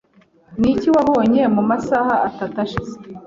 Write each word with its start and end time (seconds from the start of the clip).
Niki 0.59 0.87
wabonye 0.95 1.41
mu 1.55 1.61
masaha 1.69 2.15
atatu 2.27 2.55
ashize? 2.65 2.95